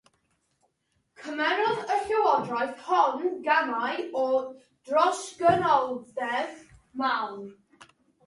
Cymerodd 1.23 1.91
y 1.95 1.97
llywodraeth 2.05 2.79
hon 2.87 3.21
gamau 3.49 4.07
o 4.23 4.23
drosgynoldeb 4.89 6.57
mawr. 7.03 7.85